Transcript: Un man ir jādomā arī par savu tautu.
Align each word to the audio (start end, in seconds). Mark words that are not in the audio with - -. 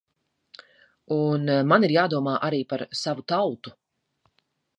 Un 1.15 1.45
man 1.73 1.85
ir 1.89 1.93
jādomā 1.97 2.33
arī 2.49 2.63
par 2.73 2.85
savu 3.03 3.27
tautu. 3.35 3.77